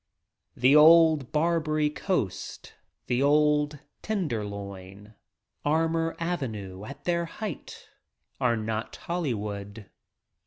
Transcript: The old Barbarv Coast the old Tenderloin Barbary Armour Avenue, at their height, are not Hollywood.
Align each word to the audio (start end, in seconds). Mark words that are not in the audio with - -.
The 0.57 0.75
old 0.75 1.31
Barbarv 1.31 1.93
Coast 1.93 2.73
the 3.05 3.21
old 3.21 3.77
Tenderloin 4.01 5.13
Barbary 5.63 5.83
Armour 5.83 6.15
Avenue, 6.17 6.85
at 6.85 7.03
their 7.03 7.25
height, 7.25 7.87
are 8.39 8.57
not 8.57 8.95
Hollywood. 8.95 9.87